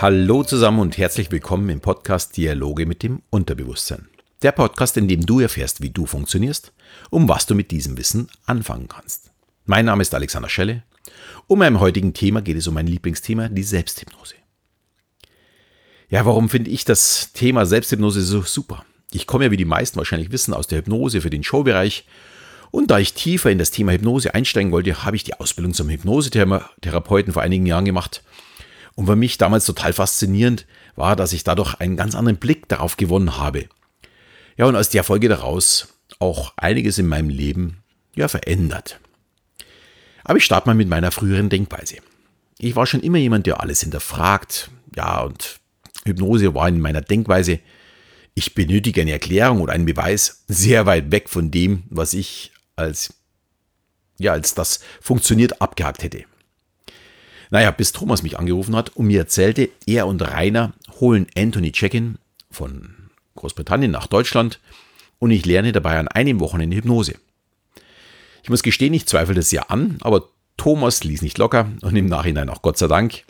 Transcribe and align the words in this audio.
Hallo 0.00 0.42
zusammen 0.44 0.78
und 0.78 0.96
herzlich 0.96 1.30
willkommen 1.30 1.68
im 1.68 1.82
Podcast 1.82 2.34
Dialoge 2.34 2.86
mit 2.86 3.02
dem 3.02 3.20
Unterbewusstsein. 3.28 4.08
Der 4.40 4.50
Podcast, 4.50 4.96
in 4.96 5.08
dem 5.08 5.26
du 5.26 5.40
erfährst, 5.40 5.82
wie 5.82 5.90
du 5.90 6.06
funktionierst, 6.06 6.72
um 7.10 7.28
was 7.28 7.44
du 7.44 7.54
mit 7.54 7.70
diesem 7.70 7.98
Wissen 7.98 8.30
anfangen 8.46 8.88
kannst. 8.88 9.30
Mein 9.66 9.84
Name 9.84 10.00
ist 10.00 10.14
Alexander 10.14 10.48
Schelle. 10.48 10.84
Um 11.48 11.58
meinem 11.58 11.80
heutigen 11.80 12.14
Thema 12.14 12.40
geht 12.40 12.56
es 12.56 12.66
um 12.66 12.72
mein 12.72 12.86
Lieblingsthema, 12.86 13.50
die 13.50 13.62
Selbsthypnose. 13.62 14.36
Ja, 16.08 16.24
warum 16.24 16.48
finde 16.48 16.70
ich 16.70 16.86
das 16.86 17.34
Thema 17.34 17.66
Selbsthypnose 17.66 18.22
so 18.22 18.40
super? 18.40 18.86
Ich 19.12 19.26
komme 19.26 19.44
ja, 19.44 19.50
wie 19.50 19.58
die 19.58 19.66
meisten 19.66 19.98
wahrscheinlich 19.98 20.32
wissen, 20.32 20.54
aus 20.54 20.66
der 20.66 20.78
Hypnose 20.78 21.20
für 21.20 21.28
den 21.28 21.44
Showbereich. 21.44 22.06
Und 22.70 22.90
da 22.90 22.98
ich 22.98 23.12
tiefer 23.12 23.50
in 23.50 23.58
das 23.58 23.70
Thema 23.70 23.92
Hypnose 23.92 24.34
einsteigen 24.34 24.72
wollte, 24.72 25.04
habe 25.04 25.16
ich 25.16 25.24
die 25.24 25.34
Ausbildung 25.34 25.74
zum 25.74 25.90
Hypnosetherapeuten 25.90 27.34
vor 27.34 27.42
einigen 27.42 27.66
Jahren 27.66 27.84
gemacht. 27.84 28.22
Und 28.94 29.06
für 29.06 29.16
mich 29.16 29.38
damals 29.38 29.64
total 29.64 29.92
faszinierend 29.92 30.66
war, 30.96 31.16
dass 31.16 31.32
ich 31.32 31.44
dadurch 31.44 31.74
einen 31.74 31.96
ganz 31.96 32.14
anderen 32.14 32.38
Blick 32.38 32.68
darauf 32.68 32.96
gewonnen 32.96 33.38
habe. 33.38 33.66
Ja, 34.56 34.66
und 34.66 34.76
aus 34.76 34.90
der 34.90 35.04
Folge 35.04 35.28
daraus 35.28 35.88
auch 36.18 36.52
einiges 36.56 36.98
in 36.98 37.06
meinem 37.06 37.30
Leben 37.30 37.82
ja 38.14 38.28
verändert. 38.28 39.00
Aber 40.24 40.36
ich 40.36 40.44
starte 40.44 40.68
mal 40.68 40.74
mit 40.74 40.88
meiner 40.88 41.12
früheren 41.12 41.48
Denkweise. 41.48 41.96
Ich 42.58 42.76
war 42.76 42.86
schon 42.86 43.00
immer 43.00 43.18
jemand, 43.18 43.46
der 43.46 43.60
alles 43.60 43.80
hinterfragt. 43.80 44.70
Ja, 44.94 45.20
und 45.20 45.60
Hypnose 46.04 46.54
war 46.54 46.68
in 46.68 46.80
meiner 46.80 47.00
Denkweise 47.00 47.60
ich 48.34 48.54
benötige 48.54 49.02
eine 49.02 49.12
Erklärung 49.12 49.60
oder 49.60 49.72
einen 49.72 49.86
Beweis 49.86 50.44
sehr 50.48 50.86
weit 50.86 51.10
weg 51.10 51.28
von 51.28 51.50
dem, 51.50 51.82
was 51.90 52.14
ich 52.14 52.52
als, 52.76 53.14
ja, 54.18 54.32
als 54.32 54.54
das 54.54 54.80
funktioniert 55.00 55.60
abgehakt 55.60 56.02
hätte. 56.02 56.24
Naja, 57.50 57.70
bis 57.72 57.92
Thomas 57.92 58.22
mich 58.22 58.38
angerufen 58.38 58.76
hat 58.76 58.96
und 58.96 59.06
mir 59.06 59.20
erzählte, 59.20 59.68
er 59.86 60.06
und 60.06 60.22
Rainer 60.22 60.72
holen 61.00 61.26
Anthony 61.36 61.72
Check-in 61.72 62.18
von 62.50 62.94
Großbritannien 63.34 63.90
nach 63.90 64.06
Deutschland 64.06 64.60
und 65.18 65.30
ich 65.30 65.44
lerne 65.44 65.72
dabei 65.72 65.98
an 65.98 66.08
einem 66.08 66.40
Wochenende 66.40 66.76
Hypnose. 66.76 67.14
Ich 68.42 68.50
muss 68.50 68.62
gestehen, 68.62 68.94
ich 68.94 69.06
zweifle 69.06 69.34
das 69.34 69.50
ja 69.50 69.62
an, 69.62 69.98
aber 70.00 70.28
Thomas 70.56 71.04
ließ 71.04 71.22
nicht 71.22 71.38
locker 71.38 71.68
und 71.82 71.96
im 71.96 72.06
Nachhinein 72.06 72.48
auch 72.48 72.62
Gott 72.62 72.78
sei 72.78 72.86
Dank. 72.86 73.24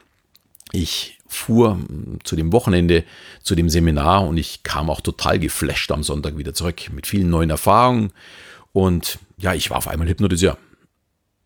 Ich 0.73 1.19
fuhr 1.27 1.73
hm, 1.73 2.19
zu 2.25 2.37
dem 2.37 2.53
Wochenende, 2.53 3.05
zu 3.43 3.55
dem 3.55 3.71
Seminar 3.71 4.27
und 4.27 4.37
ich 4.37 4.63
kam 4.63 4.91
auch 4.91 5.01
total 5.01 5.39
geflasht 5.39 5.91
am 5.93 6.03
Sonntag 6.03 6.37
wieder 6.37 6.55
zurück 6.55 6.93
mit 6.93 7.07
vielen 7.07 7.31
neuen 7.31 7.51
Erfahrungen 7.51 8.13
und 8.73 9.19
ja, 9.39 9.55
ich 9.55 9.71
war 9.71 9.79
auf 9.79 9.89
einmal 9.89 10.09
Hypnotiseur. 10.09 10.59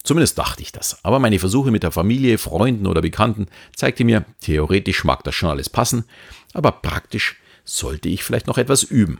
Zumindest 0.04 0.38
dachte 0.38 0.62
ich 0.62 0.70
das. 0.70 1.02
Aber 1.02 1.18
meine 1.18 1.38
Versuche 1.38 1.70
mit 1.70 1.82
der 1.82 1.90
Familie, 1.90 2.36
Freunden 2.36 2.86
oder 2.86 3.00
Bekannten 3.00 3.46
zeigte 3.74 4.04
mir, 4.04 4.24
theoretisch 4.40 5.02
mag 5.02 5.24
das 5.24 5.34
schon 5.34 5.48
alles 5.48 5.70
passen, 5.70 6.04
aber 6.52 6.72
praktisch 6.72 7.36
sollte 7.64 8.10
ich 8.10 8.22
vielleicht 8.22 8.46
noch 8.46 8.58
etwas 8.58 8.82
üben. 8.82 9.18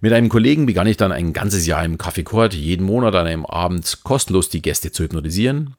Mit 0.00 0.12
einem 0.12 0.28
Kollegen 0.28 0.66
begann 0.66 0.86
ich 0.86 0.96
dann 0.96 1.10
ein 1.10 1.32
ganzes 1.32 1.66
Jahr 1.66 1.84
im 1.84 1.98
Café 1.98 2.22
Court, 2.22 2.54
jeden 2.54 2.86
Monat 2.86 3.14
an 3.14 3.26
einem 3.26 3.46
Abend 3.46 4.04
kostenlos 4.04 4.48
die 4.48 4.62
Gäste 4.62 4.92
zu 4.92 5.02
hypnotisieren. 5.02 5.74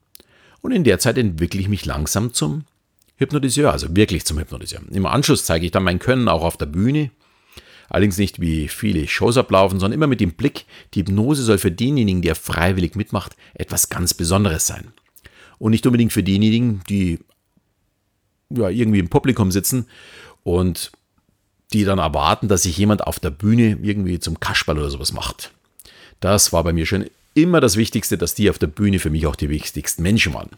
Und 0.61 0.71
in 0.71 0.83
der 0.83 0.99
Zeit 0.99 1.17
entwickle 1.17 1.61
ich 1.61 1.69
mich 1.69 1.85
langsam 1.85 2.33
zum 2.33 2.65
Hypnotiseur, 3.17 3.71
also 3.71 3.95
wirklich 3.95 4.25
zum 4.25 4.37
Hypnotiseur. 4.37 4.81
Im 4.91 5.05
Anschluss 5.05 5.45
zeige 5.45 5.65
ich 5.65 5.71
dann 5.71 5.83
mein 5.83 5.99
Können 5.99 6.27
auch 6.27 6.43
auf 6.43 6.57
der 6.57 6.65
Bühne. 6.65 7.11
Allerdings 7.89 8.17
nicht 8.17 8.41
wie 8.41 8.67
viele 8.67 9.07
Shows 9.07 9.37
ablaufen, 9.37 9.79
sondern 9.79 9.97
immer 9.97 10.07
mit 10.07 10.19
dem 10.19 10.33
Blick, 10.33 10.65
die 10.93 10.99
Hypnose 10.99 11.43
soll 11.43 11.57
für 11.57 11.71
denjenigen, 11.71 12.21
der 12.21 12.35
freiwillig 12.35 12.95
mitmacht, 12.95 13.35
etwas 13.53 13.89
ganz 13.89 14.13
Besonderes 14.13 14.67
sein. 14.67 14.91
Und 15.57 15.71
nicht 15.71 15.85
unbedingt 15.85 16.13
für 16.13 16.23
diejenigen, 16.23 16.81
die 16.89 17.19
ja, 18.49 18.69
irgendwie 18.69 18.99
im 18.99 19.09
Publikum 19.09 19.51
sitzen 19.51 19.87
und 20.43 20.91
die 21.73 21.83
dann 21.83 21.99
erwarten, 21.99 22.47
dass 22.47 22.63
sich 22.63 22.77
jemand 22.77 23.05
auf 23.05 23.19
der 23.19 23.29
Bühne 23.29 23.77
irgendwie 23.81 24.19
zum 24.19 24.39
Kaschball 24.39 24.77
oder 24.77 24.89
sowas 24.89 25.11
macht. 25.11 25.51
Das 26.19 26.53
war 26.53 26.63
bei 26.63 26.73
mir 26.73 26.85
schon 26.85 27.05
immer 27.33 27.61
das 27.61 27.75
Wichtigste, 27.75 28.17
dass 28.17 28.35
die 28.35 28.49
auf 28.49 28.57
der 28.57 28.67
Bühne 28.67 28.99
für 28.99 29.09
mich 29.09 29.27
auch 29.27 29.35
die 29.35 29.49
wichtigsten 29.49 30.01
Menschen 30.01 30.33
waren. 30.33 30.49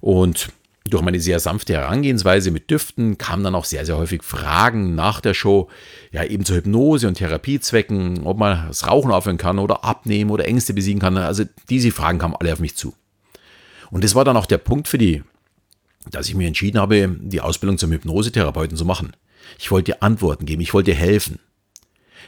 Und 0.00 0.48
durch 0.90 1.02
meine 1.02 1.20
sehr 1.20 1.38
sanfte 1.38 1.74
Herangehensweise 1.74 2.50
mit 2.50 2.70
Düften 2.70 3.16
kamen 3.18 3.44
dann 3.44 3.54
auch 3.54 3.64
sehr, 3.64 3.86
sehr 3.86 3.96
häufig 3.96 4.22
Fragen 4.22 4.94
nach 4.94 5.20
der 5.20 5.34
Show, 5.34 5.68
ja 6.10 6.24
eben 6.24 6.44
zur 6.44 6.56
Hypnose 6.56 7.06
und 7.06 7.14
Therapiezwecken, 7.14 8.24
ob 8.24 8.38
man 8.38 8.66
das 8.66 8.86
Rauchen 8.86 9.12
aufhören 9.12 9.38
kann 9.38 9.58
oder 9.58 9.84
abnehmen 9.84 10.30
oder 10.30 10.46
Ängste 10.46 10.74
besiegen 10.74 11.00
kann. 11.00 11.16
Also 11.16 11.44
diese 11.68 11.92
Fragen 11.92 12.18
kamen 12.18 12.36
alle 12.36 12.52
auf 12.52 12.60
mich 12.60 12.76
zu. 12.76 12.94
Und 13.90 14.02
das 14.02 14.14
war 14.14 14.24
dann 14.24 14.36
auch 14.36 14.46
der 14.46 14.58
Punkt 14.58 14.88
für 14.88 14.98
die, 14.98 15.22
dass 16.10 16.28
ich 16.28 16.34
mir 16.34 16.48
entschieden 16.48 16.80
habe, 16.80 17.08
die 17.20 17.40
Ausbildung 17.40 17.78
zum 17.78 17.92
Hypnosetherapeuten 17.92 18.76
zu 18.76 18.84
machen. 18.84 19.12
Ich 19.58 19.70
wollte 19.70 20.02
Antworten 20.02 20.46
geben, 20.46 20.62
ich 20.62 20.74
wollte 20.74 20.94
helfen. 20.94 21.38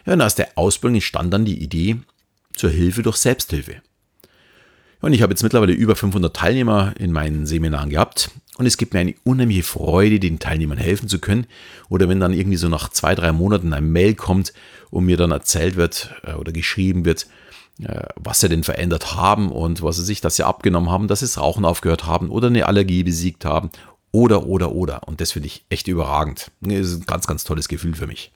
Ja, 0.07 0.13
und 0.13 0.21
aus 0.21 0.35
der 0.35 0.57
Ausbildung 0.57 0.97
entstand 0.97 1.33
dann 1.33 1.45
die 1.45 1.63
Idee 1.63 1.97
zur 2.53 2.71
Hilfe 2.71 3.03
durch 3.03 3.17
Selbsthilfe. 3.17 3.83
Und 5.05 5.13
ich 5.13 5.21
habe 5.21 5.33
jetzt 5.33 5.43
mittlerweile 5.43 5.75
über 5.75 5.97
500 5.97 6.35
Teilnehmer 6.35 6.95
in 6.99 7.13
meinen 7.13 7.45
Seminaren 7.45 7.91
gehabt 7.91 8.31
und 8.57 8.65
es 8.65 8.79
gibt 8.79 8.95
mir 8.95 9.01
eine 9.01 9.15
unheimliche 9.23 9.63
Freude, 9.63 10.19
den 10.19 10.39
Teilnehmern 10.39 10.79
helfen 10.79 11.11
zu 11.11 11.19
können. 11.19 11.47
Oder 11.91 12.09
wenn 12.09 12.21
dann 12.21 12.33
irgendwie 12.33 12.57
so 12.57 12.71
nach 12.71 12.89
zwei, 12.89 13.15
drei 13.15 13.31
Monaten 13.31 13.75
ein 13.75 13.93
Mail 13.93 14.15
kommt 14.15 14.55
und 14.91 15.05
mir 15.05 15.19
dann 15.19 15.31
erzählt 15.31 15.77
wird 15.77 16.15
äh, 16.23 16.33
oder 16.33 16.53
geschrieben 16.53 17.05
wird, 17.05 17.27
äh, 17.83 18.05
was 18.17 18.41
sie 18.41 18.49
denn 18.49 18.65
verändert 18.65 19.15
haben 19.15 19.53
und 19.53 19.83
was 19.83 19.97
sie 19.97 20.05
sich 20.05 20.23
das 20.23 20.39
ja 20.39 20.47
abgenommen 20.47 20.91
haben, 20.91 21.07
dass 21.07 21.19
sie 21.19 21.27
das 21.27 21.39
Rauchen 21.39 21.67
aufgehört 21.67 22.07
haben 22.07 22.31
oder 22.31 22.47
eine 22.47 22.65
Allergie 22.65 23.05
besiegt 23.05 23.45
haben 23.45 23.69
oder, 24.11 24.47
oder, 24.47 24.73
oder. 24.73 25.07
Und 25.07 25.21
das 25.21 25.33
finde 25.33 25.49
ich 25.49 25.67
echt 25.69 25.87
überragend. 25.87 26.51
Das 26.63 26.79
ist 26.79 27.03
ein 27.03 27.07
ganz, 27.07 27.27
ganz 27.27 27.45
tolles 27.45 27.69
Gefühl 27.69 27.95
für 27.95 28.07
mich. 28.07 28.33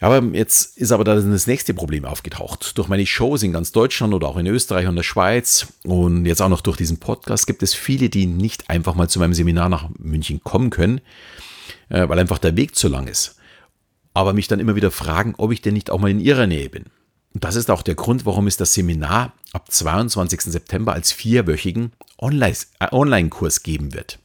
Ja, 0.00 0.08
aber 0.08 0.26
jetzt 0.34 0.78
ist 0.78 0.92
aber 0.92 1.04
dann 1.04 1.30
das 1.30 1.46
nächste 1.46 1.74
Problem 1.74 2.06
aufgetaucht. 2.06 2.78
Durch 2.78 2.88
meine 2.88 3.04
Shows 3.04 3.42
in 3.42 3.52
ganz 3.52 3.70
Deutschland 3.70 4.14
oder 4.14 4.28
auch 4.28 4.38
in 4.38 4.46
Österreich 4.46 4.88
und 4.88 4.96
der 4.96 5.02
Schweiz 5.02 5.66
und 5.84 6.24
jetzt 6.24 6.40
auch 6.40 6.48
noch 6.48 6.62
durch 6.62 6.78
diesen 6.78 6.98
Podcast 6.98 7.46
gibt 7.46 7.62
es 7.62 7.74
viele, 7.74 8.08
die 8.08 8.26
nicht 8.26 8.70
einfach 8.70 8.94
mal 8.94 9.08
zu 9.08 9.18
meinem 9.18 9.34
Seminar 9.34 9.68
nach 9.68 9.90
München 9.98 10.42
kommen 10.42 10.70
können, 10.70 11.02
äh, 11.90 12.08
weil 12.08 12.18
einfach 12.18 12.38
der 12.38 12.56
Weg 12.56 12.76
zu 12.76 12.88
lang 12.88 13.08
ist. 13.08 13.36
Aber 14.14 14.32
mich 14.32 14.48
dann 14.48 14.58
immer 14.58 14.74
wieder 14.74 14.90
fragen, 14.90 15.34
ob 15.36 15.52
ich 15.52 15.60
denn 15.60 15.74
nicht 15.74 15.90
auch 15.90 16.00
mal 16.00 16.10
in 16.10 16.20
ihrer 16.20 16.46
Nähe 16.46 16.70
bin. 16.70 16.86
Und 17.34 17.44
das 17.44 17.54
ist 17.54 17.70
auch 17.70 17.82
der 17.82 17.94
Grund, 17.94 18.24
warum 18.24 18.46
es 18.46 18.56
das 18.56 18.72
Seminar 18.72 19.34
ab 19.52 19.70
22. 19.70 20.40
September 20.40 20.94
als 20.94 21.12
vierwöchigen 21.12 21.92
äh, 22.18 22.52
Online-Kurs 22.90 23.62
geben 23.62 23.92
wird. 23.92 24.18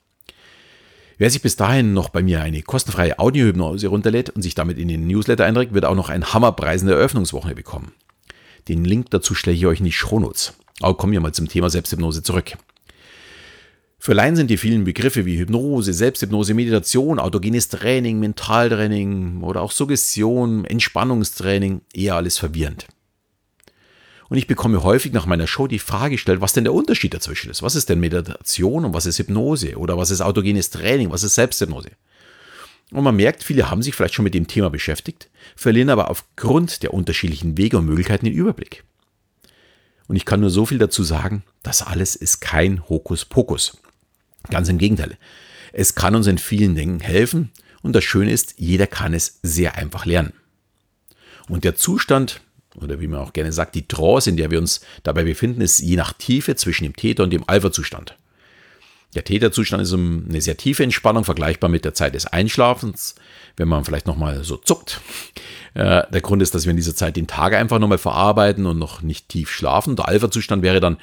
Wer 1.18 1.30
sich 1.30 1.42
bis 1.42 1.56
dahin 1.56 1.94
noch 1.94 2.10
bei 2.10 2.22
mir 2.22 2.42
eine 2.42 2.62
kostenfreie 2.62 3.20
Audiohypnose 3.20 3.88
runterlädt 3.88 4.32
und 4.32 4.42
sich 4.42 4.54
damit 4.54 4.78
in 4.78 4.90
den 4.90 5.08
Newsletter 5.08 5.46
einträgt, 5.46 5.74
wird 5.74 5.86
auch 5.86 5.96
noch 5.96 6.10
ein 6.10 6.34
Hammerpreis 6.34 6.82
in 6.82 6.88
der 6.88 6.98
Eröffnungswoche 6.98 7.56
bekommen. 7.56 7.94
Den 8.68 8.84
Link 8.84 9.12
dazu 9.12 9.34
stelle 9.34 9.56
ich 9.56 9.66
euch 9.66 9.80
in 9.80 9.86
die 9.86 9.92
Shownotes. 9.92 10.54
Aber 10.82 10.98
kommen 10.98 11.14
wir 11.14 11.22
mal 11.22 11.34
zum 11.34 11.48
Thema 11.48 11.70
Selbsthypnose 11.70 12.22
zurück. 12.22 12.58
Für 13.98 14.14
Laien 14.14 14.36
sind 14.36 14.50
die 14.50 14.58
vielen 14.58 14.84
Begriffe 14.84 15.26
wie 15.26 15.38
Hypnose, 15.38 15.94
Selbsthypnose, 15.94 16.54
Meditation, 16.54 17.18
autogenes 17.18 17.70
Training, 17.70 18.20
Mentaltraining 18.20 19.42
oder 19.42 19.62
auch 19.62 19.72
Suggestion, 19.72 20.66
Entspannungstraining 20.66 21.82
eher 21.94 22.16
alles 22.16 22.38
verwirrend. 22.38 22.88
Und 24.30 24.38
ich 24.38 24.48
bekomme 24.48 24.84
häufig 24.84 25.14
nach 25.14 25.26
meiner 25.26 25.48
Show 25.48 25.68
die 25.68 25.80
Frage 25.80 26.16
gestellt, 26.16 26.42
was 26.42 26.54
denn 26.54 26.64
der 26.64 26.74
Unterschied 26.74 27.14
dazwischen 27.14 27.52
ist. 27.52 27.62
Was 27.62 27.76
ist 27.76 27.90
denn 27.90 28.00
Meditation 28.00 28.86
und 28.86 28.94
was 28.94 29.06
ist 29.06 29.20
Hypnose? 29.20 29.78
Oder 29.78 29.98
was 29.98 30.10
ist 30.10 30.22
autogenes 30.22 30.72
Training? 30.72 31.12
Was 31.12 31.24
ist 31.24 31.36
Selbsthypnose? 31.36 31.92
Und 32.92 33.04
man 33.04 33.16
merkt, 33.16 33.44
viele 33.44 33.70
haben 33.70 33.82
sich 33.82 33.96
vielleicht 33.96 34.14
schon 34.14 34.24
mit 34.24 34.34
dem 34.34 34.48
Thema 34.48 34.70
beschäftigt, 34.70 35.30
verlieren 35.56 35.90
aber 35.90 36.10
aufgrund 36.10 36.84
der 36.84 36.94
unterschiedlichen 36.94 37.58
Wege 37.58 37.78
und 37.78 37.86
Möglichkeiten 37.86 38.26
den 38.26 38.34
Überblick. 38.34 38.84
Und 40.08 40.16
ich 40.16 40.26
kann 40.26 40.40
nur 40.40 40.52
so 40.52 40.66
viel 40.66 40.78
dazu 40.78 41.04
sagen, 41.04 41.44
das 41.64 41.82
alles 41.82 42.16
ist 42.16 42.42
kein 42.42 42.88
Hokuspokus. 42.88 43.78
Ganz 44.50 44.70
im 44.70 44.78
Gegenteil. 44.78 45.18
Es 45.74 45.96
kann 45.96 46.16
uns 46.16 46.28
in 46.28 46.38
vielen 46.38 46.76
Dingen 46.76 47.00
helfen 47.00 47.52
und 47.82 47.94
das 47.94 48.04
Schöne 48.04 48.32
ist, 48.32 48.56
jeder 48.58 48.88
kann 48.88 49.14
es 49.14 49.40
sehr 49.42 49.76
einfach 49.76 50.06
lernen. 50.06 50.34
Und 51.50 51.64
der 51.64 51.76
Zustand, 51.76 52.42
oder 52.82 53.00
wie 53.00 53.08
man 53.08 53.20
auch 53.20 53.34
gerne 53.34 53.52
sagt, 53.52 53.76
die 53.76 53.88
Trance, 53.88 54.30
in 54.30 54.38
der 54.38 54.52
wir 54.52 54.60
uns 54.60 54.82
dabei 55.04 55.24
befinden, 55.24 55.62
ist 55.62 55.80
je 55.80 55.96
nach 55.96 56.14
Tiefe 56.14 56.56
zwischen 56.56 56.84
dem 56.84 56.96
Täter 56.96 57.24
und 57.24 57.32
dem 57.32 57.44
Alpha-Zustand. 57.48 58.16
Der 59.16 59.24
Täterzustand 59.24 59.82
ist 59.82 59.94
eine 59.94 60.42
sehr 60.42 60.58
tiefe 60.58 60.84
Entspannung, 60.84 61.24
vergleichbar 61.24 61.70
mit 61.70 61.86
der 61.86 61.94
Zeit 61.94 62.16
des 62.16 62.28
Einschlafens, 62.28 63.16
wenn 63.56 63.70
man 63.70 63.86
vielleicht 63.86 64.08
nochmal 64.08 64.44
so 64.44 64.58
zuckt. 64.58 65.00
Äh, 65.74 66.04
der 66.12 66.22
Grund 66.22 66.42
ist, 66.42 66.54
dass 66.54 66.66
wir 66.66 66.72
in 66.72 66.78
dieser 66.78 66.96
Zeit 66.96 67.16
den 67.16 67.28
Tag 67.28 67.54
einfach 67.54 67.80
nochmal 67.80 67.98
verarbeiten 67.98 68.66
und 68.66 68.78
noch 68.78 69.02
nicht 69.02 69.30
tief 69.30 69.50
schlafen. 69.50 69.96
Der 69.96 70.10
Alpha-Zustand 70.10 70.64
wäre 70.64 70.82
dann 70.82 70.98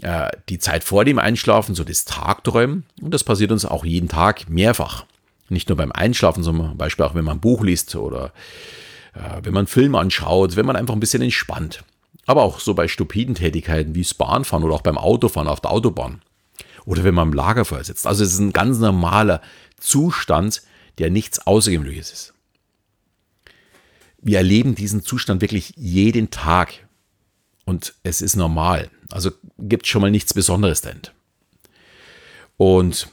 äh, 0.00 0.30
die 0.48 0.58
Zeit 0.58 0.84
vor 0.84 1.04
dem 1.04 1.18
Einschlafen, 1.18 1.74
so 1.74 1.84
das 1.84 2.06
Tagträumen. 2.06 2.84
Und 3.02 3.12
das 3.12 3.24
passiert 3.24 3.52
uns 3.52 3.66
auch 3.66 3.84
jeden 3.84 4.08
Tag 4.08 4.48
mehrfach. 4.48 5.04
Nicht 5.50 5.68
nur 5.68 5.76
beim 5.76 5.92
Einschlafen, 5.92 6.42
sondern 6.42 6.70
zum 6.70 6.78
Beispiel 6.78 7.04
auch, 7.04 7.14
wenn 7.14 7.24
man 7.24 7.36
ein 7.36 7.40
Buch 7.40 7.62
liest 7.62 7.94
oder 7.94 8.32
wenn 9.42 9.54
man 9.54 9.66
Film 9.66 9.94
anschaut, 9.94 10.56
wenn 10.56 10.66
man 10.66 10.76
einfach 10.76 10.94
ein 10.94 11.00
bisschen 11.00 11.22
entspannt. 11.22 11.84
Aber 12.26 12.42
auch 12.42 12.58
so 12.60 12.74
bei 12.74 12.88
stupiden 12.88 13.34
Tätigkeiten 13.34 13.94
wie 13.94 14.02
das 14.02 14.14
Bahnfahren 14.14 14.64
oder 14.64 14.74
auch 14.74 14.82
beim 14.82 14.98
Autofahren 14.98 15.48
auf 15.48 15.60
der 15.60 15.70
Autobahn. 15.70 16.22
oder 16.86 17.04
wenn 17.04 17.14
man 17.14 17.28
im 17.28 17.34
Lagerfeuer 17.34 17.84
sitzt. 17.84 18.06
Also 18.06 18.24
es 18.24 18.34
ist 18.34 18.38
ein 18.38 18.52
ganz 18.52 18.78
normaler 18.78 19.40
Zustand, 19.78 20.62
der 20.98 21.10
nichts 21.10 21.46
Außergewöhnliches 21.46 22.12
ist. 22.12 22.34
Wir 24.20 24.38
erleben 24.38 24.74
diesen 24.74 25.02
Zustand 25.02 25.40
wirklich 25.40 25.74
jeden 25.76 26.30
Tag 26.30 26.86
und 27.64 27.94
es 28.02 28.22
ist 28.22 28.36
normal. 28.36 28.90
Also 29.10 29.30
gibt 29.58 29.86
schon 29.86 30.02
mal 30.02 30.10
nichts 30.10 30.32
Besonderes 30.34 30.80
dahin. 30.80 31.02
Und 32.56 33.08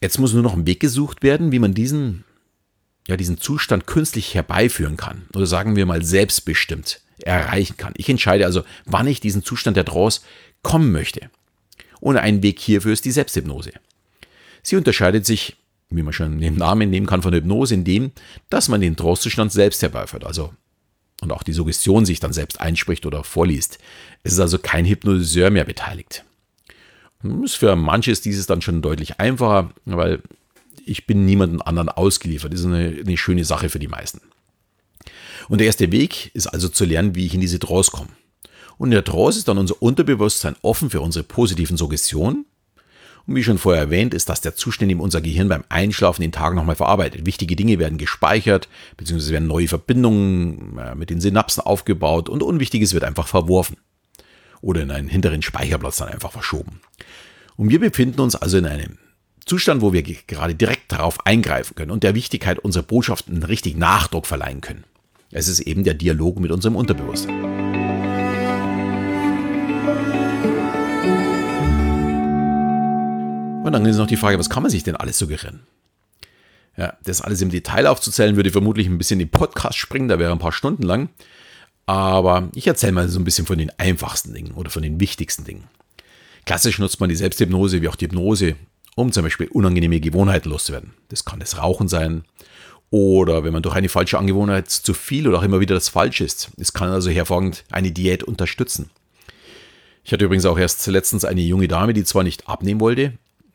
jetzt 0.00 0.18
muss 0.18 0.32
nur 0.32 0.42
noch 0.42 0.54
ein 0.54 0.66
Weg 0.66 0.80
gesucht 0.80 1.22
werden, 1.22 1.52
wie 1.52 1.58
man 1.58 1.74
diesen, 1.74 2.24
ja, 3.06 3.16
diesen 3.16 3.38
Zustand 3.38 3.86
künstlich 3.86 4.34
herbeiführen 4.34 4.96
kann. 4.96 5.26
Oder 5.34 5.46
sagen 5.46 5.76
wir 5.76 5.86
mal 5.86 6.04
selbstbestimmt 6.04 7.00
erreichen 7.22 7.76
kann. 7.76 7.92
Ich 7.96 8.08
entscheide 8.08 8.46
also, 8.46 8.62
wann 8.86 9.06
ich 9.06 9.20
diesen 9.20 9.42
Zustand 9.42 9.76
der 9.76 9.84
Trance 9.84 10.22
kommen 10.62 10.92
möchte. 10.92 11.30
Und 12.00 12.16
ein 12.16 12.42
Weg 12.42 12.58
hierfür 12.58 12.92
ist 12.92 13.04
die 13.04 13.10
Selbsthypnose. 13.10 13.72
Sie 14.62 14.76
unterscheidet 14.76 15.26
sich, 15.26 15.56
wie 15.90 16.02
man 16.02 16.12
schon 16.12 16.40
den 16.40 16.56
Namen 16.56 16.88
nehmen 16.88 17.06
kann, 17.06 17.22
von 17.22 17.32
der 17.32 17.40
Hypnose, 17.40 17.74
in 17.74 17.84
dem, 17.84 18.12
dass 18.48 18.68
man 18.68 18.80
den 18.80 18.96
Trance-Zustand 18.96 19.52
selbst 19.52 19.82
herbeiführt. 19.82 20.24
Also 20.24 20.54
und 21.20 21.32
auch 21.32 21.42
die 21.42 21.52
Suggestion 21.52 22.06
sich 22.06 22.20
dann 22.20 22.32
selbst 22.32 22.60
einspricht 22.60 23.06
oder 23.06 23.24
vorliest. 23.24 23.78
Es 24.22 24.32
ist 24.32 24.40
also 24.40 24.58
kein 24.58 24.86
Hypnotiseur 24.86 25.50
mehr 25.50 25.64
beteiligt. 25.64 26.24
Für 27.46 27.76
manche 27.76 28.10
ist 28.10 28.24
dieses 28.24 28.46
dann 28.46 28.62
schon 28.62 28.80
deutlich 28.80 29.20
einfacher, 29.20 29.70
weil 29.84 30.22
ich 30.90 31.06
bin 31.06 31.24
niemandem 31.24 31.62
anderen 31.62 31.88
ausgeliefert. 31.88 32.52
Das 32.52 32.60
ist 32.60 32.66
eine, 32.66 32.96
eine 32.98 33.16
schöne 33.16 33.44
Sache 33.44 33.68
für 33.68 33.78
die 33.78 33.88
meisten. 33.88 34.20
Und 35.48 35.58
der 35.58 35.68
erste 35.68 35.90
Weg 35.92 36.30
ist 36.34 36.48
also 36.48 36.68
zu 36.68 36.84
lernen, 36.84 37.14
wie 37.14 37.26
ich 37.26 37.34
in 37.34 37.40
diese 37.40 37.58
Trance 37.58 37.90
komme. 37.90 38.10
Und 38.76 38.88
in 38.88 38.92
der 38.92 39.04
Trance 39.04 39.38
ist 39.38 39.48
dann 39.48 39.58
unser 39.58 39.80
Unterbewusstsein 39.80 40.56
offen 40.62 40.90
für 40.90 41.00
unsere 41.00 41.24
positiven 41.24 41.76
Suggestionen. 41.76 42.44
Und 43.26 43.36
wie 43.36 43.44
schon 43.44 43.58
vorher 43.58 43.82
erwähnt, 43.82 44.14
ist 44.14 44.28
das 44.28 44.40
der 44.40 44.56
Zustand, 44.56 44.90
in 44.90 44.96
dem 44.96 45.00
unser 45.00 45.20
Gehirn 45.20 45.48
beim 45.48 45.64
Einschlafen 45.68 46.22
den 46.22 46.32
Tag 46.32 46.54
nochmal 46.54 46.76
verarbeitet. 46.76 47.26
Wichtige 47.26 47.54
Dinge 47.54 47.78
werden 47.78 47.98
gespeichert, 47.98 48.68
beziehungsweise 48.96 49.32
werden 49.32 49.46
neue 49.48 49.68
Verbindungen 49.68 50.78
äh, 50.78 50.94
mit 50.94 51.10
den 51.10 51.20
Synapsen 51.20 51.62
aufgebaut 51.62 52.28
und 52.28 52.42
Unwichtiges 52.42 52.94
wird 52.94 53.04
einfach 53.04 53.28
verworfen. 53.28 53.76
Oder 54.60 54.82
in 54.82 54.90
einen 54.90 55.08
hinteren 55.08 55.42
Speicherplatz 55.42 55.98
dann 55.98 56.08
einfach 56.08 56.32
verschoben. 56.32 56.80
Und 57.56 57.70
wir 57.70 57.78
befinden 57.78 58.20
uns 58.20 58.34
also 58.34 58.58
in 58.58 58.66
einem 58.66 58.98
Zustand, 59.50 59.82
wo 59.82 59.92
wir 59.92 60.04
gerade 60.04 60.54
direkt 60.54 60.92
darauf 60.92 61.26
eingreifen 61.26 61.74
können 61.74 61.90
und 61.90 62.04
der 62.04 62.14
Wichtigkeit 62.14 62.60
unserer 62.60 62.84
Botschaften 62.84 63.34
einen 63.34 63.42
richtigen 63.42 63.80
Nachdruck 63.80 64.28
verleihen 64.28 64.60
können. 64.60 64.84
Es 65.32 65.48
ist 65.48 65.58
eben 65.58 65.82
der 65.82 65.94
Dialog 65.94 66.38
mit 66.38 66.52
unserem 66.52 66.76
Unterbewusstsein. 66.76 67.34
Und 73.64 73.72
dann 73.72 73.84
ist 73.86 73.96
noch 73.96 74.06
die 74.06 74.16
Frage, 74.16 74.38
was 74.38 74.50
kann 74.50 74.62
man 74.62 74.70
sich 74.70 74.84
denn 74.84 74.94
alles 74.94 75.18
suggerieren? 75.18 75.62
Ja, 76.76 76.96
das 77.02 77.20
alles 77.20 77.42
im 77.42 77.50
Detail 77.50 77.88
aufzuzählen, 77.88 78.36
würde 78.36 78.52
vermutlich 78.52 78.86
ein 78.86 78.98
bisschen 78.98 79.18
in 79.18 79.26
den 79.26 79.32
Podcast 79.32 79.78
springen, 79.78 80.06
da 80.06 80.20
wäre 80.20 80.30
ein 80.30 80.38
paar 80.38 80.52
Stunden 80.52 80.84
lang. 80.84 81.08
Aber 81.86 82.50
ich 82.54 82.68
erzähle 82.68 82.92
mal 82.92 83.08
so 83.08 83.18
ein 83.18 83.24
bisschen 83.24 83.46
von 83.46 83.58
den 83.58 83.72
einfachsten 83.80 84.32
Dingen 84.32 84.52
oder 84.52 84.70
von 84.70 84.84
den 84.84 85.00
wichtigsten 85.00 85.42
Dingen. 85.42 85.64
Klassisch 86.46 86.78
nutzt 86.78 87.00
man 87.00 87.08
die 87.08 87.16
Selbsthypnose 87.16 87.82
wie 87.82 87.88
auch 87.88 87.96
die 87.96 88.04
Hypnose, 88.04 88.54
um 88.96 89.12
zum 89.12 89.24
Beispiel 89.24 89.48
unangenehme 89.48 90.00
Gewohnheiten 90.00 90.50
loszuwerden. 90.50 90.94
Das 91.08 91.24
kann 91.24 91.40
das 91.40 91.58
Rauchen 91.58 91.88
sein 91.88 92.24
oder 92.90 93.44
wenn 93.44 93.52
man 93.52 93.62
durch 93.62 93.76
eine 93.76 93.88
falsche 93.88 94.18
Angewohnheit 94.18 94.68
zu 94.68 94.94
viel 94.94 95.28
oder 95.28 95.38
auch 95.38 95.42
immer 95.42 95.60
wieder 95.60 95.74
das 95.74 95.88
Falsche 95.88 96.24
ist. 96.24 96.50
Es 96.56 96.72
kann 96.72 96.90
also 96.90 97.10
hervorragend 97.10 97.64
eine 97.70 97.92
Diät 97.92 98.24
unterstützen. 98.24 98.90
Ich 100.04 100.12
hatte 100.12 100.24
übrigens 100.24 100.46
auch 100.46 100.58
erst 100.58 100.84
letztens 100.86 101.24
eine 101.24 101.40
junge 101.40 101.68
Dame, 101.68 101.92
die 101.92 102.04
zwar 102.04 102.24
nicht 102.24 102.48
abnehmen 102.48 102.80
wollte, 102.80 103.12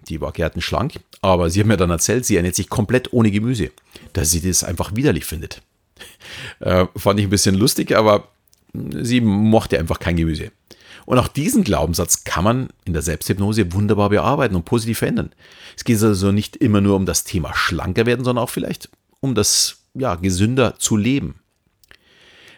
die 0.07 0.21
war 0.21 0.31
gärtenschlank, 0.31 0.99
aber 1.21 1.49
sie 1.49 1.59
hat 1.59 1.67
mir 1.67 1.77
dann 1.77 1.89
erzählt, 1.89 2.25
sie 2.25 2.35
ernährt 2.35 2.55
sich 2.55 2.69
komplett 2.69 3.11
ohne 3.13 3.31
Gemüse, 3.31 3.71
dass 4.13 4.31
sie 4.31 4.41
das 4.41 4.63
einfach 4.63 4.95
widerlich 4.95 5.25
findet. 5.25 5.61
Äh, 6.59 6.85
fand 6.95 7.19
ich 7.19 7.27
ein 7.27 7.29
bisschen 7.29 7.55
lustig, 7.55 7.95
aber 7.95 8.29
sie 8.73 9.21
mochte 9.21 9.77
einfach 9.77 9.99
kein 9.99 10.15
Gemüse. 10.15 10.51
Und 11.05 11.19
auch 11.19 11.27
diesen 11.27 11.63
Glaubenssatz 11.63 12.23
kann 12.23 12.43
man 12.43 12.69
in 12.83 12.93
der 12.93 13.01
Selbsthypnose 13.01 13.73
wunderbar 13.73 14.09
bearbeiten 14.09 14.55
und 14.55 14.65
positiv 14.65 14.99
verändern. 14.99 15.31
Es 15.77 15.83
geht 15.83 16.01
also 16.01 16.31
nicht 16.31 16.55
immer 16.55 16.81
nur 16.81 16.95
um 16.95 17.05
das 17.05 17.23
Thema 17.23 17.53
schlanker 17.53 18.05
werden, 18.05 18.25
sondern 18.25 18.43
auch 18.43 18.49
vielleicht 18.49 18.89
um 19.19 19.35
das 19.35 19.77
ja, 19.93 20.15
gesünder 20.15 20.75
zu 20.77 20.97
leben. 20.97 21.39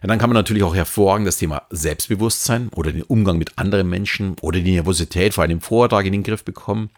Ja, 0.02 0.08
dann 0.08 0.20
kann 0.20 0.30
man 0.30 0.36
natürlich 0.36 0.64
auch 0.64 0.76
hervorragend 0.76 1.28
das 1.28 1.38
Thema 1.38 1.64
Selbstbewusstsein 1.72 2.70
oder 2.70 2.92
den 2.92 3.04
Umgang 3.04 3.38
mit 3.38 3.58
anderen 3.58 3.90
Menschen 3.90 4.36
oder 4.42 4.60
die 4.60 4.72
Nervosität 4.72 5.34
vor 5.34 5.44
einem 5.44 5.62
Vortrag 5.62 6.06
in 6.06 6.14
den 6.14 6.24
Griff 6.24 6.44
bekommen. 6.44 6.90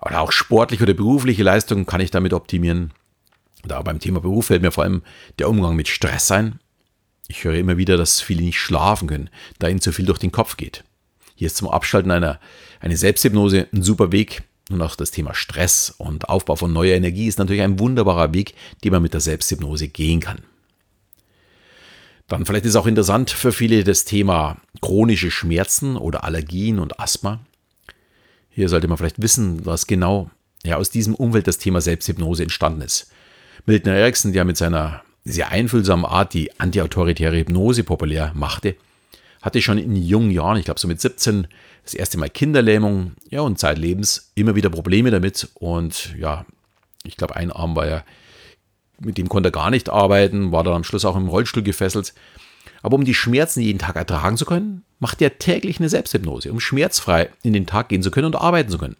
Oder 0.00 0.20
auch 0.20 0.32
sportliche 0.32 0.84
oder 0.84 0.94
berufliche 0.94 1.42
Leistungen 1.42 1.86
kann 1.86 2.00
ich 2.00 2.10
damit 2.10 2.32
optimieren. 2.32 2.92
Da 3.64 3.82
beim 3.82 4.00
Thema 4.00 4.20
Beruf 4.20 4.46
fällt 4.46 4.62
mir 4.62 4.72
vor 4.72 4.84
allem 4.84 5.02
der 5.38 5.48
Umgang 5.48 5.76
mit 5.76 5.88
Stress 5.88 6.30
ein. 6.30 6.58
Ich 7.28 7.44
höre 7.44 7.54
immer 7.54 7.76
wieder, 7.76 7.96
dass 7.96 8.20
viele 8.20 8.42
nicht 8.42 8.58
schlafen 8.58 9.08
können, 9.08 9.30
da 9.58 9.68
ihnen 9.68 9.80
zu 9.80 9.92
viel 9.92 10.06
durch 10.06 10.18
den 10.18 10.32
Kopf 10.32 10.56
geht. 10.56 10.84
Hier 11.34 11.46
ist 11.46 11.56
zum 11.56 11.68
Abschalten 11.68 12.10
einer 12.10 12.40
eine 12.80 12.96
Selbsthypnose 12.96 13.68
ein 13.72 13.82
super 13.82 14.12
Weg. 14.12 14.42
Und 14.70 14.80
auch 14.80 14.96
das 14.96 15.10
Thema 15.10 15.34
Stress 15.34 15.92
und 15.98 16.28
Aufbau 16.28 16.56
von 16.56 16.72
neuer 16.72 16.94
Energie 16.94 17.26
ist 17.26 17.38
natürlich 17.38 17.62
ein 17.62 17.78
wunderbarer 17.78 18.32
Weg, 18.32 18.54
den 18.84 18.92
man 18.92 19.02
mit 19.02 19.12
der 19.12 19.20
Selbsthypnose 19.20 19.88
gehen 19.88 20.20
kann. 20.20 20.38
Dann 22.28 22.46
vielleicht 22.46 22.64
ist 22.64 22.76
auch 22.76 22.86
interessant 22.86 23.30
für 23.30 23.52
viele 23.52 23.84
das 23.84 24.04
Thema 24.04 24.56
chronische 24.80 25.30
Schmerzen 25.30 25.96
oder 25.96 26.24
Allergien 26.24 26.78
und 26.78 26.98
Asthma. 27.00 27.40
Hier 28.50 28.68
sollte 28.68 28.88
man 28.88 28.98
vielleicht 28.98 29.20
wissen, 29.20 29.66
was 29.66 29.86
genau 29.86 30.30
ja, 30.64 30.76
aus 30.76 30.90
diesem 30.90 31.14
Umfeld 31.14 31.46
das 31.46 31.58
Thema 31.58 31.80
Selbsthypnose 31.80 32.44
entstanden 32.44 32.82
ist. 32.82 33.10
Milton 33.66 33.92
Erickson, 33.92 34.32
der 34.32 34.44
mit 34.44 34.56
seiner 34.56 35.02
sehr 35.24 35.50
einfühlsamen 35.50 36.04
Art 36.04 36.34
die 36.34 36.58
antiautoritäre 36.58 37.36
Hypnose 37.36 37.84
populär 37.84 38.32
machte, 38.34 38.76
hatte 39.40 39.62
schon 39.62 39.78
in 39.78 39.96
jungen 39.96 40.30
Jahren, 40.30 40.56
ich 40.56 40.64
glaube 40.64 40.80
so 40.80 40.88
mit 40.88 41.00
17, 41.00 41.48
das 41.84 41.94
erste 41.94 42.18
Mal 42.18 42.30
Kinderlähmung, 42.30 43.12
ja, 43.28 43.40
und 43.40 43.58
zeitlebens 43.58 44.30
immer 44.34 44.54
wieder 44.54 44.70
Probleme 44.70 45.10
damit. 45.10 45.48
Und 45.54 46.14
ja, 46.16 46.46
ich 47.04 47.16
glaube, 47.16 47.36
ein 47.36 47.50
Arm 47.50 47.74
war 47.74 47.86
ja, 47.86 48.04
mit 49.00 49.18
dem 49.18 49.28
konnte 49.28 49.48
er 49.48 49.52
gar 49.52 49.70
nicht 49.70 49.88
arbeiten, 49.88 50.52
war 50.52 50.62
dann 50.62 50.74
am 50.74 50.84
Schluss 50.84 51.04
auch 51.04 51.16
im 51.16 51.28
Rollstuhl 51.28 51.62
gefesselt. 51.62 52.14
Aber 52.82 52.96
um 52.96 53.04
die 53.04 53.14
Schmerzen 53.14 53.60
jeden 53.60 53.78
Tag 53.78 53.96
ertragen 53.96 54.36
zu 54.36 54.44
können, 54.44 54.84
macht 55.00 55.20
er 55.22 55.38
täglich 55.38 55.78
eine 55.78 55.88
Selbsthypnose, 55.88 56.52
um 56.52 56.60
schmerzfrei 56.60 57.30
in 57.42 57.52
den 57.52 57.66
Tag 57.66 57.88
gehen 57.88 58.02
zu 58.02 58.10
können 58.10 58.26
und 58.26 58.36
arbeiten 58.36 58.70
zu 58.70 58.78
können. 58.78 58.96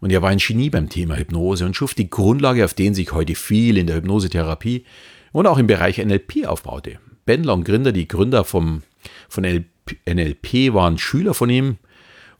Und 0.00 0.10
er 0.10 0.22
war 0.22 0.30
ein 0.30 0.38
Genie 0.38 0.70
beim 0.70 0.88
Thema 0.88 1.16
Hypnose 1.16 1.66
und 1.66 1.74
schuf 1.74 1.94
die 1.94 2.08
Grundlage, 2.08 2.64
auf 2.64 2.74
den 2.74 2.94
sich 2.94 3.12
heute 3.12 3.34
viel 3.34 3.76
in 3.76 3.86
der 3.86 3.96
Hypnosetherapie 3.96 4.84
und 5.32 5.46
auch 5.46 5.58
im 5.58 5.66
Bereich 5.66 5.98
NLP 5.98 6.46
aufbaute. 6.46 6.98
Bendler 7.26 7.54
und 7.54 7.64
Grinder, 7.64 7.92
die 7.92 8.08
Gründer 8.08 8.44
vom, 8.44 8.82
von 9.28 9.44
NLP, 9.44 10.72
waren 10.72 10.98
Schüler 10.98 11.34
von 11.34 11.50
ihm 11.50 11.76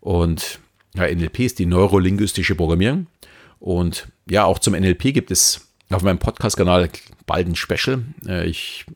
und 0.01 0.61
ja, 0.95 1.13
NLP 1.13 1.41
ist 1.41 1.59
die 1.59 1.67
neurolinguistische 1.67 2.55
Programmierung. 2.55 3.07
Und 3.61 4.09
ja, 4.31 4.45
auch 4.45 4.59
zum 4.59 4.75
NLP 4.75 5.13
gibt 5.13 5.31
es 5.31 5.69
auf 5.91 6.03
meinem 6.03 6.19
Podcast-Kanal 6.19 6.91
bald 7.27 7.49
ein 7.49 7.57
Special. 7.57 8.03
Äh, 8.27 8.47
ich 8.47 8.87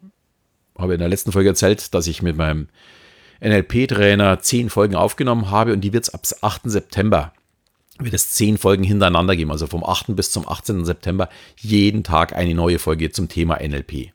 habe 0.79 0.95
in 0.95 1.01
der 1.01 1.09
letzten 1.09 1.33
Folge 1.33 1.51
erzählt, 1.51 1.95
dass 1.95 2.07
ich 2.07 2.23
mit 2.23 2.37
meinem 2.37 2.69
NLP-Trainer 3.41 4.41
zehn 4.41 4.71
Folgen 4.71 4.95
aufgenommen 4.95 5.51
habe 5.51 5.73
und 5.73 5.81
die 5.81 5.93
wird 5.93 6.05
es 6.05 6.15
ab 6.15 6.23
8. 6.41 6.63
September 6.65 7.33
wird 7.99 8.15
es 8.15 8.33
zehn 8.33 8.59
Folgen 8.59 8.85
hintereinander 8.85 9.37
geben, 9.37 9.51
also 9.51 9.67
vom 9.67 9.85
8. 9.85 10.17
bis 10.17 10.31
zum 10.31 10.49
18. 10.49 10.85
September 10.85 11.29
jeden 11.59 12.05
Tag 12.05 12.35
eine 12.35 12.55
neue 12.55 12.79
Folge 12.79 13.11
zum 13.11 13.29
Thema 13.29 13.57
NLP. 13.57 14.13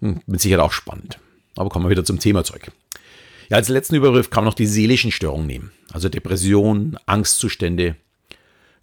Hm, 0.00 0.20
mit 0.26 0.40
Sicherheit 0.40 0.64
auch 0.64 0.72
spannend. 0.72 1.18
Aber 1.54 1.70
kommen 1.70 1.86
wir 1.86 1.90
wieder 1.90 2.04
zum 2.04 2.18
Thema 2.18 2.44
zurück. 2.44 2.70
Ja, 3.48 3.56
als 3.56 3.68
letzten 3.68 3.94
Übergriff 3.94 4.30
kann 4.30 4.44
man 4.44 4.50
noch 4.50 4.54
die 4.54 4.66
seelischen 4.66 5.12
Störungen 5.12 5.46
nehmen, 5.46 5.72
also 5.92 6.08
Depressionen, 6.08 6.98
Angstzustände. 7.06 7.96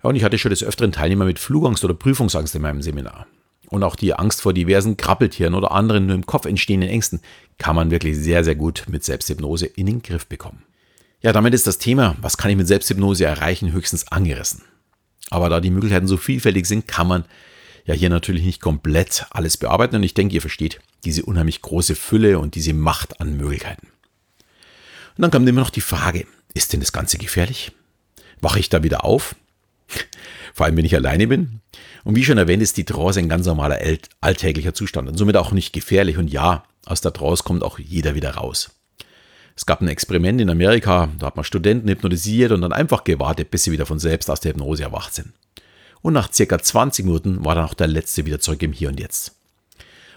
Ja, 0.01 0.09
und 0.09 0.15
ich 0.15 0.23
hatte 0.23 0.37
schon 0.37 0.49
des 0.51 0.63
Öfteren 0.63 0.91
Teilnehmer 0.91 1.25
mit 1.25 1.39
Flugangst 1.39 1.83
oder 1.83 1.93
Prüfungsangst 1.93 2.55
in 2.55 2.61
meinem 2.61 2.81
Seminar 2.81 3.27
und 3.73 3.83
auch 3.83 3.95
die 3.95 4.13
Angst 4.13 4.41
vor 4.41 4.53
diversen 4.53 4.97
Krabbeltieren 4.97 5.55
oder 5.55 5.71
anderen 5.71 6.05
nur 6.05 6.15
im 6.15 6.25
Kopf 6.25 6.45
entstehenden 6.45 6.89
Ängsten 6.89 7.21
kann 7.57 7.75
man 7.75 7.91
wirklich 7.91 8.17
sehr, 8.17 8.43
sehr 8.43 8.55
gut 8.55 8.85
mit 8.87 9.03
Selbsthypnose 9.03 9.65
in 9.65 9.87
den 9.87 10.01
Griff 10.01 10.27
bekommen. 10.27 10.63
Ja, 11.23 11.31
damit 11.31 11.53
ist 11.53 11.65
das 11.65 11.77
Thema, 11.77 12.17
was 12.21 12.35
kann 12.35 12.51
ich 12.51 12.57
mit 12.57 12.67
Selbsthypnose 12.67 13.23
erreichen, 13.23 13.71
höchstens 13.71 14.09
angerissen. 14.09 14.61
Aber 15.29 15.49
da 15.49 15.61
die 15.61 15.71
Möglichkeiten 15.71 16.07
so 16.07 16.17
vielfältig 16.17 16.65
sind, 16.65 16.85
kann 16.85 17.07
man 17.07 17.23
ja 17.85 17.93
hier 17.93 18.09
natürlich 18.09 18.43
nicht 18.43 18.61
komplett 18.61 19.25
alles 19.29 19.55
bearbeiten 19.55 19.95
und 19.95 20.03
ich 20.03 20.13
denke, 20.13 20.35
ihr 20.35 20.41
versteht 20.41 20.79
diese 21.05 21.23
unheimlich 21.23 21.61
große 21.61 21.95
Fülle 21.95 22.39
und 22.39 22.55
diese 22.55 22.73
Macht 22.73 23.21
an 23.21 23.37
Möglichkeiten. 23.37 23.87
Und 25.15 25.21
dann 25.21 25.31
kommt 25.31 25.47
immer 25.47 25.61
noch 25.61 25.69
die 25.69 25.81
Frage, 25.81 26.27
ist 26.53 26.73
denn 26.73 26.81
das 26.81 26.91
Ganze 26.91 27.17
gefährlich? 27.17 27.71
Wache 28.41 28.59
ich 28.59 28.67
da 28.67 28.83
wieder 28.83 29.05
auf? 29.05 29.35
Vor 30.53 30.65
allem, 30.65 30.75
wenn 30.75 30.85
ich 30.85 30.95
alleine 30.95 31.27
bin. 31.27 31.61
Und 32.03 32.17
wie 32.17 32.25
schon 32.25 32.37
erwähnt, 32.37 32.61
ist 32.61 32.75
die 32.75 32.83
Trance 32.83 33.19
ein 33.19 33.29
ganz 33.29 33.45
normaler 33.45 33.79
alltäglicher 34.19 34.73
Zustand 34.73 35.07
und 35.07 35.17
somit 35.17 35.37
auch 35.37 35.51
nicht 35.51 35.71
gefährlich. 35.71 36.17
Und 36.17 36.27
ja, 36.27 36.65
aus 36.85 36.99
der 36.99 37.13
Trance 37.13 37.43
kommt 37.43 37.63
auch 37.63 37.79
jeder 37.79 38.13
wieder 38.13 38.31
raus. 38.31 38.71
Es 39.55 39.65
gab 39.65 39.81
ein 39.81 39.87
Experiment 39.87 40.41
in 40.41 40.49
Amerika, 40.49 41.09
da 41.19 41.27
hat 41.27 41.35
man 41.35 41.45
Studenten 41.45 41.87
hypnotisiert 41.87 42.51
und 42.51 42.61
dann 42.61 42.73
einfach 42.73 43.03
gewartet, 43.03 43.51
bis 43.51 43.63
sie 43.63 43.71
wieder 43.71 43.85
von 43.85 43.99
selbst 43.99 44.29
aus 44.29 44.39
der 44.39 44.53
Hypnose 44.53 44.83
erwacht 44.83 45.13
sind. 45.13 45.33
Und 46.01 46.13
nach 46.13 46.31
circa 46.33 46.59
20 46.59 47.05
Minuten 47.05 47.45
war 47.45 47.55
dann 47.55 47.65
auch 47.65 47.73
der 47.73 47.87
letzte 47.87 48.25
wieder 48.25 48.39
zurück 48.39 48.61
im 48.63 48.73
Hier 48.73 48.89
und 48.89 48.99
Jetzt. 48.99 49.35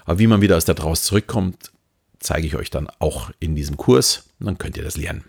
Aber 0.05 0.19
wie 0.19 0.27
man 0.27 0.41
wieder 0.41 0.57
aus 0.57 0.65
der 0.65 0.75
Draus 0.75 1.03
zurückkommt, 1.03 1.71
zeige 2.19 2.47
ich 2.47 2.55
euch 2.55 2.69
dann 2.69 2.89
auch 2.99 3.29
in 3.39 3.55
diesem 3.55 3.77
Kurs 3.77 4.23
dann 4.39 4.57
könnt 4.57 4.77
ihr 4.77 4.83
das 4.83 4.97
lernen. 4.97 5.23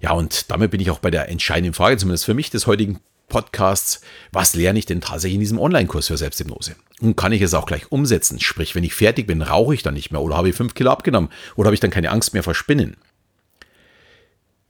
Ja, 0.00 0.12
und 0.12 0.50
damit 0.50 0.70
bin 0.70 0.80
ich 0.80 0.90
auch 0.90 0.98
bei 0.98 1.10
der 1.10 1.28
entscheidenden 1.28 1.74
Frage, 1.74 1.96
zumindest 1.96 2.24
für 2.24 2.34
mich 2.34 2.50
des 2.50 2.66
heutigen 2.66 3.00
Podcasts, 3.32 4.02
was 4.30 4.54
lerne 4.54 4.78
ich 4.78 4.84
denn 4.84 5.00
tatsächlich 5.00 5.36
in 5.36 5.40
diesem 5.40 5.58
Online-Kurs 5.58 6.08
für 6.08 6.18
Selbsthypnose? 6.18 6.76
Und 7.00 7.16
kann 7.16 7.32
ich 7.32 7.40
es 7.40 7.54
auch 7.54 7.64
gleich 7.64 7.90
umsetzen? 7.90 8.38
Sprich, 8.38 8.74
wenn 8.74 8.84
ich 8.84 8.92
fertig 8.92 9.26
bin, 9.26 9.40
rauche 9.40 9.74
ich 9.74 9.82
dann 9.82 9.94
nicht 9.94 10.12
mehr 10.12 10.20
oder 10.20 10.36
habe 10.36 10.50
ich 10.50 10.54
fünf 10.54 10.74
Kilo 10.74 10.90
abgenommen 10.90 11.30
oder 11.56 11.68
habe 11.68 11.74
ich 11.74 11.80
dann 11.80 11.90
keine 11.90 12.10
Angst 12.10 12.34
mehr 12.34 12.42
vor 12.42 12.54
Spinnen? 12.54 12.98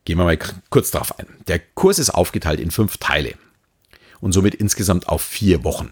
Gehen 0.04 0.16
wir 0.16 0.24
mal 0.24 0.38
kurz 0.70 0.92
darauf 0.92 1.18
ein. 1.18 1.26
Der 1.48 1.58
Kurs 1.58 1.98
ist 1.98 2.10
aufgeteilt 2.10 2.60
in 2.60 2.70
fünf 2.70 2.98
Teile 2.98 3.34
und 4.20 4.30
somit 4.30 4.54
insgesamt 4.54 5.08
auf 5.08 5.22
vier 5.22 5.64
Wochen. 5.64 5.90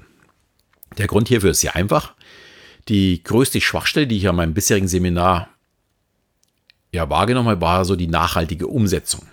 Der 0.96 1.08
Grund 1.08 1.26
hierfür 1.26 1.50
ist 1.50 1.60
sehr 1.60 1.74
einfach. 1.74 2.14
Die 2.88 3.22
größte 3.24 3.60
Schwachstelle, 3.60 4.06
die 4.06 4.16
ich 4.16 4.28
an 4.28 4.36
meinem 4.36 4.54
bisherigen 4.54 4.88
Seminar 4.88 5.48
ja, 6.92 7.10
wahrgenommen 7.10 7.48
habe, 7.48 7.60
war 7.60 7.84
so 7.84 7.96
die 7.96 8.06
nachhaltige 8.06 8.68
Umsetzung. 8.68 9.26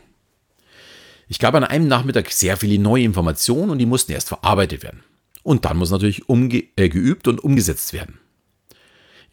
Ich 1.28 1.40
gab 1.40 1.56
an 1.56 1.64
einem 1.64 1.88
Nachmittag 1.88 2.32
sehr 2.32 2.58
viele 2.58 2.80
neue 2.80 3.04
Informationen 3.04 3.70
und 3.70 3.80
die 3.80 3.86
mussten 3.86 4.14
erst 4.14 4.30
verarbeitet 4.30 4.84
werden. 4.84 5.04
Und 5.44 5.66
dann 5.66 5.78
muss 5.78 5.92
natürlich 5.92 6.30
umge 6.30 6.64
äh, 6.76 6.90
geübt 6.90 7.28
und 7.28 7.44
umgesetzt 7.44 7.94
werden. 7.94 8.20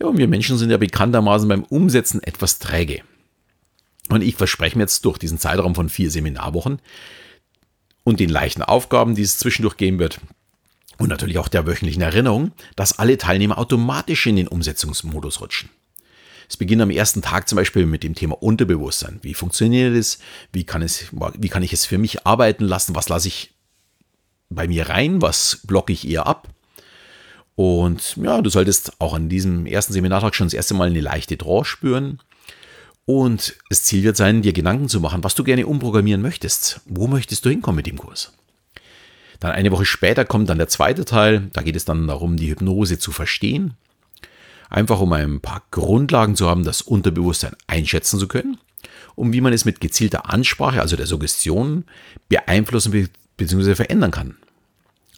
Ja, 0.01 0.07
und 0.07 0.19
wir 0.19 0.29
Menschen 0.29 0.59
sind 0.59 0.71
ja 0.71 0.77
bekanntermaßen 0.77 1.49
beim 1.49 1.65
Umsetzen 1.65 2.23
etwas 2.23 2.59
träge. 2.59 3.03
Und 4.09 4.23
ich 4.23 4.37
verspreche 4.37 4.77
mir 4.77 4.85
jetzt 4.85 5.05
durch 5.05 5.19
diesen 5.19 5.39
Zeitraum 5.39 5.75
von 5.75 5.89
vier 5.89 6.11
Seminarwochen 6.11 6.81
und 8.03 8.21
den 8.21 8.29
leichten 8.29 8.63
Aufgaben, 8.63 9.15
die 9.15 9.23
es 9.23 9.39
zwischendurch 9.39 9.77
geben 9.77 9.99
wird, 9.99 10.21
und 10.99 11.09
natürlich 11.09 11.39
auch 11.39 11.49
der 11.49 11.67
wöchentlichen 11.67 12.03
Erinnerung, 12.03 12.53
dass 12.77 12.99
alle 12.99 13.19
Teilnehmer 13.19 13.59
automatisch 13.59 14.27
in 14.27 14.37
den 14.37 14.49
Umsetzungsmodus 14.49 15.41
rutschen. 15.41 15.71
Es 16.55 16.59
beginnt 16.59 16.83
am 16.83 16.91
ersten 16.91 17.21
Tag 17.21 17.49
zum 17.49 17.57
Beispiel 17.57 17.85
mit 17.85 18.05
dem 18.05 18.15
Thema 18.15 18.41
Unterbewusstsein. 18.41 19.19
Wie 19.23 19.35
funktioniert 19.35 19.93
es? 19.93 20.21
Wie 20.53 20.63
kann, 20.63 20.83
es, 20.83 21.07
wie 21.37 21.49
kann 21.49 21.65
ich 21.65 21.73
es 21.73 21.85
für 21.85 21.99
mich 21.99 22.29
arbeiten 22.29 22.63
lassen? 22.63 22.95
Was 22.95 23.09
lasse 23.09 23.27
ich 23.27 23.55
bei 24.51 24.69
mir 24.69 24.89
rein? 24.89 25.21
Was 25.21 25.63
blocke 25.65 25.93
ich 25.93 26.09
eher 26.09 26.29
ab? 26.29 26.47
Und 27.57 28.17
ja, 28.23 28.41
du 28.41 28.51
solltest 28.51 29.01
auch 29.01 29.15
an 29.15 29.29
diesem 29.29 29.67
ersten 29.67 29.95
Seminartag 29.95 30.37
schon 30.37 30.47
das 30.47 30.55
erste 30.55 30.75
Mal 30.75 30.91
eine 30.91 31.01
leichte 31.01 31.37
Trance 31.37 31.71
spüren. 31.71 32.21
Und 33.05 33.57
das 33.69 33.83
Ziel 33.83 34.05
wird 34.05 34.17
sein, 34.17 34.43
dir 34.43 34.53
Gedanken 34.53 34.89
zu 34.89 35.01
machen, 35.01 35.25
was 35.25 35.35
du 35.35 35.43
gerne 35.43 35.67
umprogrammieren 35.67 36.23
möchtest. 36.23 36.83
Wo 36.85 37.09
möchtest 37.09 37.45
du 37.45 37.49
hinkommen 37.49 37.79
mit 37.79 37.89
dem 37.89 37.99
Kurs? 37.99 38.33
Dann 39.41 39.51
eine 39.51 39.73
Woche 39.73 39.87
später 39.87 40.25
kommt 40.25 40.49
dann 40.49 40.59
der 40.59 40.69
zweite 40.69 41.05
Teil. 41.05 41.49
Da 41.53 41.63
geht 41.63 41.75
es 41.75 41.85
dann 41.85 42.07
darum, 42.07 42.37
die 42.37 42.49
Hypnose 42.49 43.01
zu 43.01 43.11
verstehen. 43.11 43.75
Einfach 44.71 45.01
um 45.01 45.13
ein 45.13 45.41
paar 45.41 45.63
Grundlagen 45.71 46.37
zu 46.37 46.49
haben, 46.49 46.65
das 46.65 46.83
Unterbewusstsein 46.83 47.57
einschätzen 47.67 48.19
zu 48.19 48.29
können. 48.29 48.59
Um 49.15 49.33
wie 49.33 49.41
man 49.41 49.53
es 49.53 49.65
mit 49.65 49.81
gezielter 49.81 50.31
Ansprache, 50.31 50.81
also 50.81 50.97
der 50.97 51.07
Suggestion, 51.07 51.85
beeinflussen 52.29 53.09
bzw. 53.37 53.75
verändern 53.75 54.11
kann. 54.11 54.37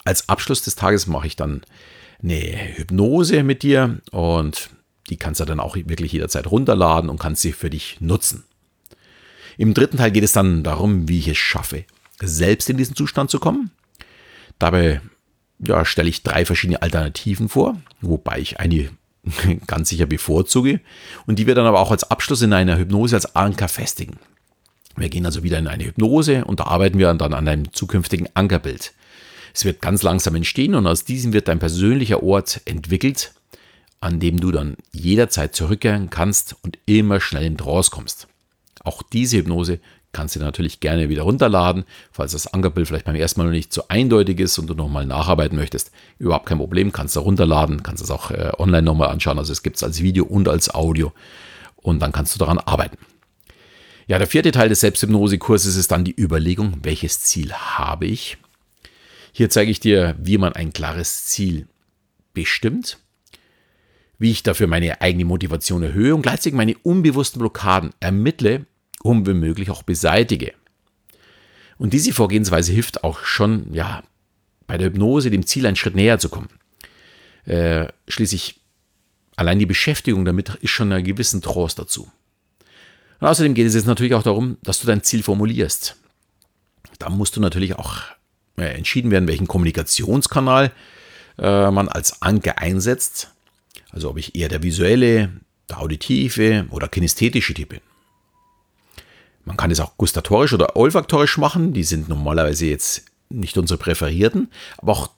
Als 0.04 0.28
Abschluss 0.28 0.62
des 0.62 0.76
Tages 0.76 1.06
mache 1.06 1.26
ich 1.26 1.36
dann 1.36 1.62
eine 2.22 2.76
Hypnose 2.76 3.42
mit 3.42 3.62
dir 3.62 4.00
und 4.10 4.70
die 5.08 5.16
kannst 5.16 5.40
du 5.40 5.44
dann 5.44 5.60
auch 5.60 5.76
wirklich 5.76 6.12
jederzeit 6.12 6.46
runterladen 6.46 7.10
und 7.10 7.18
kannst 7.18 7.42
sie 7.42 7.52
für 7.52 7.70
dich 7.70 8.00
nutzen. 8.00 8.44
Im 9.56 9.74
dritten 9.74 9.96
Teil 9.96 10.10
geht 10.10 10.24
es 10.24 10.32
dann 10.32 10.62
darum, 10.62 11.08
wie 11.08 11.18
ich 11.18 11.28
es 11.28 11.38
schaffe, 11.38 11.84
selbst 12.20 12.68
in 12.68 12.76
diesen 12.76 12.96
Zustand 12.96 13.30
zu 13.30 13.38
kommen. 13.38 13.70
Dabei 14.58 15.00
ja, 15.58 15.84
stelle 15.84 16.08
ich 16.08 16.22
drei 16.22 16.44
verschiedene 16.44 16.82
Alternativen 16.82 17.48
vor, 17.48 17.80
wobei 18.00 18.38
ich 18.38 18.60
eine 18.60 18.90
ganz 19.66 19.88
sicher 19.88 20.06
bevorzuge 20.06 20.80
und 21.26 21.38
die 21.38 21.46
wir 21.46 21.54
dann 21.54 21.66
aber 21.66 21.80
auch 21.80 21.90
als 21.90 22.10
Abschluss 22.10 22.42
in 22.42 22.52
einer 22.52 22.78
Hypnose 22.78 23.16
als 23.16 23.36
Anker 23.36 23.68
festigen. 23.68 24.18
Wir 24.96 25.08
gehen 25.08 25.26
also 25.26 25.42
wieder 25.42 25.58
in 25.58 25.68
eine 25.68 25.84
Hypnose 25.84 26.44
und 26.44 26.60
da 26.60 26.64
arbeiten 26.64 26.98
wir 26.98 27.12
dann 27.12 27.34
an 27.34 27.48
einem 27.48 27.72
zukünftigen 27.72 28.28
Ankerbild. 28.34 28.94
Es 29.52 29.64
wird 29.64 29.80
ganz 29.80 30.02
langsam 30.02 30.34
entstehen 30.34 30.74
und 30.74 30.86
aus 30.86 31.04
diesem 31.04 31.32
wird 31.32 31.48
ein 31.48 31.58
persönlicher 31.58 32.22
Ort 32.22 32.60
entwickelt, 32.64 33.32
an 34.00 34.20
dem 34.20 34.40
du 34.40 34.52
dann 34.52 34.76
jederzeit 34.92 35.54
zurückkehren 35.54 36.10
kannst 36.10 36.56
und 36.62 36.78
immer 36.86 37.20
schnell 37.20 37.44
in 37.44 37.56
Trance 37.56 37.90
kommst. 37.90 38.28
Auch 38.84 39.02
diese 39.02 39.38
Hypnose 39.38 39.80
kannst 40.16 40.34
du 40.34 40.40
natürlich 40.40 40.80
gerne 40.80 41.10
wieder 41.10 41.24
runterladen, 41.24 41.84
falls 42.10 42.32
das 42.32 42.46
Ankerbild 42.46 42.88
vielleicht 42.88 43.04
beim 43.04 43.16
ersten 43.16 43.38
Mal 43.38 43.44
noch 43.44 43.52
nicht 43.52 43.70
so 43.70 43.82
eindeutig 43.88 44.40
ist 44.40 44.58
und 44.58 44.66
du 44.66 44.72
nochmal 44.72 45.04
nacharbeiten 45.04 45.58
möchtest. 45.58 45.90
Überhaupt 46.18 46.46
kein 46.46 46.56
Problem, 46.56 46.90
kannst 46.90 47.16
du 47.16 47.20
runterladen, 47.20 47.82
kannst 47.82 48.02
es 48.02 48.10
auch 48.10 48.30
äh, 48.30 48.50
online 48.58 48.82
nochmal 48.82 49.10
anschauen. 49.10 49.38
Also 49.38 49.52
es 49.52 49.62
gibt 49.62 49.76
es 49.76 49.82
als 49.82 50.00
Video 50.00 50.24
und 50.24 50.48
als 50.48 50.74
Audio 50.74 51.12
und 51.76 52.00
dann 52.00 52.12
kannst 52.12 52.34
du 52.34 52.38
daran 52.38 52.58
arbeiten. 52.58 52.96
Ja, 54.06 54.16
der 54.16 54.26
vierte 54.26 54.52
Teil 54.52 54.70
des 54.70 54.80
Selbsthypnose-Kurses 54.80 55.76
ist 55.76 55.92
dann 55.92 56.04
die 56.04 56.18
Überlegung, 56.18 56.78
welches 56.82 57.20
Ziel 57.20 57.52
habe 57.52 58.06
ich? 58.06 58.38
Hier 59.32 59.50
zeige 59.50 59.70
ich 59.70 59.80
dir, 59.80 60.16
wie 60.18 60.38
man 60.38 60.54
ein 60.54 60.72
klares 60.72 61.26
Ziel 61.26 61.66
bestimmt, 62.32 62.98
wie 64.18 64.30
ich 64.30 64.42
dafür 64.42 64.66
meine 64.66 65.02
eigene 65.02 65.26
Motivation 65.26 65.82
erhöhe 65.82 66.14
und 66.14 66.22
gleichzeitig 66.22 66.54
meine 66.54 66.74
unbewussten 66.84 67.40
Blockaden 67.40 67.90
ermittle 68.00 68.64
und 69.08 69.26
womöglich 69.26 69.70
auch 69.70 69.82
beseitige. 69.82 70.52
Und 71.78 71.92
diese 71.92 72.12
Vorgehensweise 72.12 72.72
hilft 72.72 73.04
auch 73.04 73.24
schon, 73.24 73.72
ja, 73.72 74.02
bei 74.66 74.78
der 74.78 74.88
Hypnose 74.88 75.30
dem 75.30 75.46
Ziel 75.46 75.66
einen 75.66 75.76
Schritt 75.76 75.94
näher 75.94 76.18
zu 76.18 76.28
kommen. 76.28 76.48
Äh, 77.44 77.88
schließlich 78.08 78.60
allein 79.36 79.58
die 79.58 79.66
Beschäftigung 79.66 80.24
damit 80.24 80.56
ist 80.56 80.70
schon 80.70 80.90
einer 80.90 81.02
gewissen 81.02 81.42
Trost 81.42 81.78
dazu. 81.78 82.10
Und 83.20 83.28
außerdem 83.28 83.54
geht 83.54 83.66
es 83.66 83.74
jetzt 83.74 83.86
natürlich 83.86 84.14
auch 84.14 84.22
darum, 84.22 84.58
dass 84.62 84.80
du 84.80 84.86
dein 84.86 85.02
Ziel 85.02 85.22
formulierst. 85.22 85.96
Da 86.98 87.10
musst 87.10 87.36
du 87.36 87.40
natürlich 87.40 87.76
auch 87.76 88.02
äh, 88.58 88.74
entschieden 88.76 89.10
werden, 89.10 89.28
welchen 89.28 89.46
Kommunikationskanal 89.46 90.72
äh, 91.38 91.70
man 91.70 91.88
als 91.88 92.22
Anker 92.22 92.58
einsetzt. 92.58 93.30
Also 93.90 94.10
ob 94.10 94.18
ich 94.18 94.34
eher 94.34 94.48
der 94.48 94.62
visuelle, 94.62 95.30
der 95.68 95.80
auditive 95.80 96.66
oder 96.70 96.88
kinästhetische 96.88 97.54
Typ 97.54 97.70
bin. 97.70 97.80
Man 99.46 99.56
kann 99.56 99.70
es 99.70 99.80
auch 99.80 99.96
gustatorisch 99.96 100.52
oder 100.52 100.76
olfaktorisch 100.76 101.38
machen. 101.38 101.72
Die 101.72 101.84
sind 101.84 102.08
normalerweise 102.08 102.66
jetzt 102.66 103.04
nicht 103.30 103.56
unsere 103.56 103.78
präferierten. 103.78 104.50
Aber 104.76 104.92
auch 104.92 105.10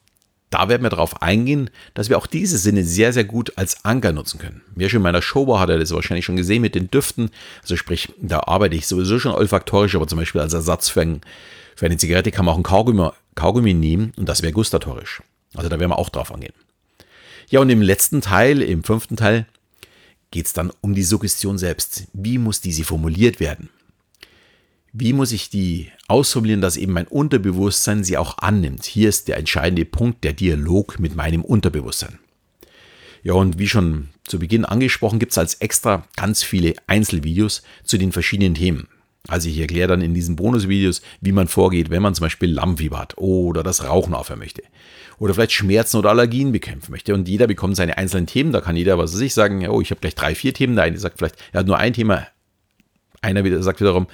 da 0.50 0.68
werden 0.68 0.82
wir 0.82 0.90
darauf 0.90 1.23
eingehen, 1.23 1.70
dass 1.94 2.11
wir 2.11 2.18
auch 2.18 2.26
diese 2.26 2.58
Sinne 2.58 2.85
sehr, 2.85 3.12
sehr 3.12 3.25
gut 3.25 3.56
als 3.56 3.85
Anker 3.85 4.12
nutzen 4.12 4.38
können. 4.38 4.62
Wer 4.75 4.88
schon 4.88 4.99
in 4.99 5.02
meiner 5.02 5.23
Show 5.23 5.47
war, 5.47 5.61
hat 5.61 5.70
er 5.70 5.78
das 5.78 5.92
wahrscheinlich 5.92 6.26
schon 6.26 6.37
gesehen 6.37 6.62
mit 6.62 6.75
den 6.75 6.90
Düften. 6.90 7.30
Also 7.62 7.76
sprich, 7.76 8.12
da 8.20 8.40
arbeite 8.40 8.76
ich 8.76 8.87
sowieso 8.87 9.18
schon 9.18 9.32
olfaktorisch, 9.32 9.94
aber 9.94 10.06
zum 10.06 10.18
Beispiel 10.18 10.42
als 10.42 10.52
Ersatz 10.52 10.90
für, 10.90 11.00
ein, 11.00 11.23
für 11.75 11.87
eine 11.87 11.97
Zigarette 11.97 12.30
kann 12.30 12.44
man 12.44 12.54
auch 12.54 12.58
ein 12.58 12.62
Kaugummi, 12.62 13.11
Kaugummi 13.35 13.73
nehmen 13.75 14.12
und 14.16 14.28
das 14.28 14.42
wäre 14.42 14.52
gustatorisch. 14.52 15.23
Also 15.54 15.70
da 15.70 15.80
werden 15.80 15.90
wir 15.90 15.99
auch 15.99 16.11
drauf 16.11 16.32
angehen. 16.32 16.54
Ja, 17.49 17.61
und 17.61 17.70
im 17.70 17.80
letzten 17.80 18.20
Teil, 18.20 18.61
im 18.61 18.85
fünften 18.85 19.16
Teil, 19.16 19.47
geht 20.30 20.47
es 20.47 20.52
dann 20.52 20.70
um 20.82 20.94
die 20.94 21.02
Suggestion 21.02 21.56
selbst. 21.56 22.04
Wie 22.12 22.37
muss 22.37 22.61
diese 22.61 22.85
formuliert 22.85 23.40
werden? 23.40 23.70
Wie 24.92 25.12
muss 25.12 25.33
ich 25.33 25.50
die 25.50 25.90
ausformulieren, 26.07 26.62
dass 26.62 26.76
eben 26.76 26.92
mein 26.92 27.07
Unterbewusstsein 27.07 28.04
sie 28.04 28.16
auch 28.16 28.38
annimmt? 28.38 28.85
Hier 28.85 29.09
ist 29.09 29.28
der 29.28 29.37
entscheidende 29.37 29.85
Punkt, 29.85 30.25
der 30.25 30.33
Dialog 30.33 30.99
mit 30.99 31.14
meinem 31.14 31.42
Unterbewusstsein. 31.42 32.18
Ja, 33.23 33.35
und 33.35 33.59
wie 33.59 33.68
schon 33.68 34.09
zu 34.25 34.38
Beginn 34.38 34.64
angesprochen, 34.64 35.18
gibt 35.18 35.33
es 35.33 35.38
als 35.38 35.54
extra 35.54 36.04
ganz 36.16 36.42
viele 36.42 36.75
Einzelvideos 36.87 37.62
zu 37.85 37.99
den 37.99 38.12
verschiedenen 38.12 38.54
Themen. 38.54 38.88
Also 39.26 39.49
ich 39.49 39.59
erkläre 39.59 39.88
dann 39.88 40.00
in 40.00 40.14
diesen 40.14 40.37
Bonusvideos, 40.37 41.02
wie 41.21 41.33
man 41.33 41.49
vorgeht, 41.49 41.90
wenn 41.90 42.00
man 42.00 42.14
zum 42.14 42.25
Beispiel 42.25 42.50
Lammfieber 42.50 42.99
hat 42.99 43.18
oder 43.18 43.62
das 43.62 43.85
Rauchen 43.85 44.14
aufhören 44.14 44.38
möchte. 44.38 44.62
Oder 45.18 45.35
vielleicht 45.35 45.52
Schmerzen 45.52 45.99
oder 45.99 46.11
Allergien 46.11 46.52
bekämpfen 46.52 46.92
möchte. 46.92 47.12
Und 47.12 47.28
jeder 47.28 47.47
bekommt 47.47 47.76
seine 47.76 47.99
einzelnen 47.99 48.26
Themen. 48.26 48.52
Da 48.52 48.61
kann 48.61 48.76
jeder, 48.76 48.97
was 48.97 49.12
weiß 49.12 49.21
ich, 49.21 49.35
sagen, 49.35 49.66
oh, 49.68 49.83
ich 49.83 49.90
habe 49.90 50.00
gleich 50.00 50.14
drei, 50.14 50.35
vier 50.35 50.54
Themen. 50.54 50.76
Der 50.76 50.85
eine 50.85 50.99
sagt 50.99 51.18
vielleicht, 51.18 51.37
er 51.52 51.61
hat 51.61 51.66
nur 51.66 51.76
ein 51.76 51.92
Thema, 51.92 52.26
einer 53.22 53.44
wieder, 53.44 53.62
sagt 53.62 53.80
wiederum, 53.80 54.06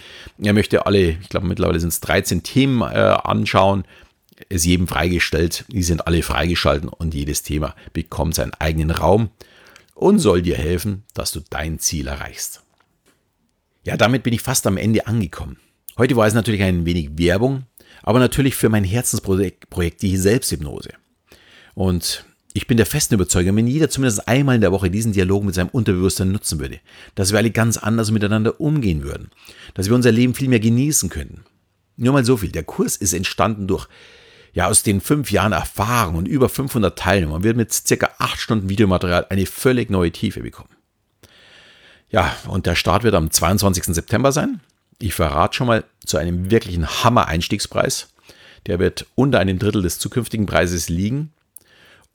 er 0.43 0.53
möchte 0.53 0.87
alle, 0.87 1.11
ich 1.11 1.29
glaube 1.29 1.47
mittlerweile 1.47 1.81
sind 1.81 1.91
es 1.91 2.01
13 2.01 2.43
Themen 2.43 2.83
äh, 2.83 2.85
anschauen, 2.85 3.85
ist 4.49 4.65
jedem 4.65 4.89
freigestellt, 4.89 5.65
die 5.69 5.83
sind 5.83 6.07
alle 6.07 6.23
freigeschalten 6.23 6.89
und 6.89 7.15
jedes 7.15 7.43
Thema 7.43 7.75
bekommt 7.93 8.35
seinen 8.35 8.55
eigenen 8.55 8.91
Raum 8.91 9.31
und 9.95 10.19
soll 10.19 10.43
dir 10.43 10.57
helfen, 10.57 11.05
dass 11.15 11.31
du 11.33 11.41
dein 11.51 11.79
Ziel 11.79 12.09
erreichst. 12.09 12.63
Ja, 13.85 13.97
damit 13.97 14.23
bin 14.23 14.33
ich 14.33 14.41
fast 14.41 14.67
am 14.67 14.77
Ende 14.77 15.07
angekommen. 15.07 15.59
Heute 15.97 16.17
war 16.17 16.27
es 16.27 16.35
natürlich 16.35 16.63
ein 16.63 16.87
wenig 16.87 17.19
Werbung, 17.19 17.65
aber 18.03 18.19
natürlich 18.19 18.55
für 18.57 18.69
mein 18.69 18.85
Herzensprojekt, 18.85 19.71
Projekt, 19.71 20.03
die 20.03 20.17
Selbsthypnose. 20.17 20.91
Und 21.75 22.25
Ich 22.57 22.69
bin 22.69 22.77
der 22.77 22.87
festen 22.87 23.15
Überzeugung, 23.15 23.57
wenn 23.57 23.67
jeder 23.67 23.91
zumindest 23.91 24.29
einmal 24.29 24.55
in 24.55 24.61
der 24.61 24.71
Woche 24.71 24.89
diesen 24.89 25.13
Dialog 25.13 25.43
mit 25.43 25.57
seinem 25.57 25.71
Unterbewusstsein 25.71 26.31
nutzen 26.31 26.61
würde, 26.61 26.79
dass 27.17 27.33
wir 27.33 27.39
alle 27.39 27.51
ganz 27.51 27.79
anders 27.79 28.13
miteinander 28.13 28.61
umgehen 28.61 29.03
würden, 29.03 29.33
dass 29.75 29.89
wir 29.89 29.95
unser 29.97 30.13
Leben 30.13 30.35
viel 30.35 30.49
mehr 30.49 30.61
genießen 30.61 31.11
könnten. 31.11 31.45
Nur 31.97 32.13
mal 32.13 32.25
so 32.25 32.37
viel. 32.37 32.53
Der 32.53 32.63
Kurs 32.63 32.97
ist 32.97 33.13
entstanden 33.13 33.67
durch, 33.67 33.89
ja, 34.53 34.69
aus 34.69 34.85
den 34.85 35.01
fünf 35.01 35.33
Jahren 35.33 35.51
Erfahrung 35.51 36.15
und 36.15 36.29
über 36.29 36.49
500 36.49 36.97
Teilnehmern 36.97 37.43
wird 37.43 37.57
mit 37.57 37.73
circa 37.73 38.11
acht 38.19 38.39
Stunden 38.39 38.69
Videomaterial 38.69 39.27
eine 39.31 39.47
völlig 39.47 39.91
neue 39.91 40.13
Tiefe 40.13 40.41
bekommen. 40.41 40.71
Ja, 42.09 42.37
und 42.47 42.67
der 42.67 42.77
Start 42.77 43.03
wird 43.03 43.17
am 43.17 43.33
22. 43.33 43.87
September 43.87 44.31
sein. 44.31 44.61
Ich 45.01 45.15
verrate 45.15 45.57
schon 45.57 45.67
mal 45.67 45.83
zu 46.07 46.19
einem 46.19 46.53
wirklichen 46.53 46.87
Hammer-Einstiegspreis. 46.87 48.11
Der 48.67 48.79
wird 48.79 49.07
unter 49.17 49.41
einem 49.41 49.59
Drittel 49.59 49.83
des 49.83 49.99
zukünftigen 49.99 50.47
Preises 50.47 50.89
liegen. 50.89 51.33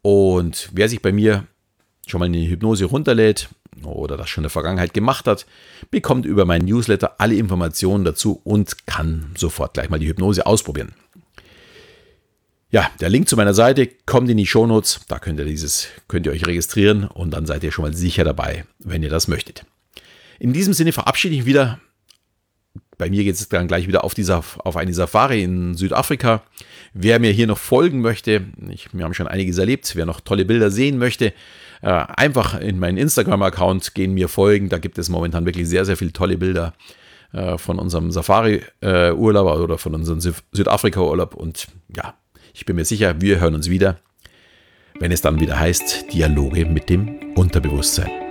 Und 0.01 0.69
wer 0.73 0.89
sich 0.89 1.01
bei 1.01 1.11
mir 1.11 1.47
schon 2.07 2.19
mal 2.19 2.25
eine 2.25 2.47
Hypnose 2.47 2.85
runterlädt 2.85 3.49
oder 3.83 4.17
das 4.17 4.29
schon 4.29 4.41
in 4.41 4.45
der 4.45 4.49
Vergangenheit 4.51 4.93
gemacht 4.93 5.27
hat, 5.27 5.45
bekommt 5.91 6.25
über 6.25 6.45
meinen 6.45 6.65
Newsletter 6.65 7.15
alle 7.19 7.35
Informationen 7.35 8.03
dazu 8.03 8.41
und 8.43 8.85
kann 8.87 9.31
sofort 9.37 9.73
gleich 9.73 9.89
mal 9.89 9.99
die 9.99 10.07
Hypnose 10.07 10.45
ausprobieren. 10.45 10.93
Ja, 12.71 12.89
der 12.99 13.09
Link 13.09 13.27
zu 13.27 13.35
meiner 13.35 13.55
Seite 13.55 13.87
kommt 14.05 14.29
in 14.29 14.37
die 14.37 14.45
Shownotes. 14.45 15.01
Da 15.07 15.17
könnt 15.17 15.39
ihr 15.39 15.45
dieses, 15.45 15.87
könnt 16.07 16.27
ihr 16.27 16.31
euch 16.31 16.45
registrieren 16.45 17.05
und 17.05 17.31
dann 17.31 17.47
seid 17.47 17.63
ihr 17.63 17.71
schon 17.71 17.83
mal 17.83 17.95
sicher 17.95 18.23
dabei, 18.23 18.65
wenn 18.77 19.01
ihr 19.01 19.09
das 19.09 19.27
möchtet. 19.27 19.65
In 20.39 20.53
diesem 20.53 20.73
Sinne 20.73 20.91
verabschiede 20.91 21.35
ich 21.35 21.45
wieder 21.45 21.79
bei 22.99 23.09
mir 23.09 23.23
geht 23.23 23.35
es 23.35 23.47
dann 23.47 23.67
gleich 23.67 23.87
wieder 23.87 24.03
auf, 24.03 24.13
dieser, 24.13 24.43
auf 24.57 24.75
eine 24.75 24.93
Safari 24.93 25.41
in 25.41 25.73
Südafrika. 25.73 26.43
Wer 26.93 27.19
mir 27.19 27.31
hier 27.31 27.47
noch 27.47 27.57
folgen 27.57 28.01
möchte, 28.01 28.41
ich, 28.69 28.87
wir 28.93 29.03
haben 29.03 29.13
schon 29.13 29.27
einiges 29.27 29.57
erlebt, 29.57 29.95
wer 29.95 30.05
noch 30.05 30.21
tolle 30.21 30.45
Bilder 30.45 30.71
sehen 30.71 30.97
möchte, 30.97 31.33
äh, 31.81 31.87
einfach 31.89 32.59
in 32.59 32.79
meinen 32.79 32.97
Instagram-Account 32.97 33.93
gehen, 33.93 34.13
mir 34.13 34.27
folgen. 34.27 34.69
Da 34.69 34.77
gibt 34.79 34.97
es 34.97 35.09
momentan 35.09 35.45
wirklich 35.45 35.67
sehr, 35.67 35.85
sehr 35.85 35.97
viele 35.97 36.13
tolle 36.13 36.37
Bilder 36.37 36.73
äh, 37.31 37.57
von 37.57 37.79
unserem 37.79 38.11
Safari-Urlaub 38.11 39.47
äh, 39.47 39.61
oder 39.61 39.77
von 39.77 39.95
unserem 39.95 40.19
Südafrika-Urlaub. 40.51 41.35
Und 41.35 41.67
ja, 41.95 42.15
ich 42.53 42.65
bin 42.65 42.75
mir 42.75 42.85
sicher, 42.85 43.21
wir 43.21 43.39
hören 43.39 43.55
uns 43.55 43.69
wieder, 43.69 43.97
wenn 44.99 45.11
es 45.11 45.21
dann 45.21 45.39
wieder 45.39 45.59
heißt 45.59 46.11
Dialoge 46.11 46.65
mit 46.65 46.89
dem 46.89 47.33
Unterbewusstsein. 47.35 48.28